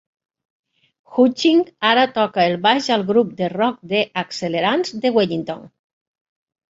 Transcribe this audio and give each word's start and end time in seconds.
Hutching 1.17 1.59
ara 1.91 2.05
toca 2.15 2.47
el 2.53 2.57
baix 2.65 2.89
al 2.97 3.05
grup 3.11 3.37
de 3.43 3.53
rock 3.55 3.79
The 3.93 4.01
Accelerants, 4.23 4.95
de 5.05 5.13
Wellington. 5.19 5.63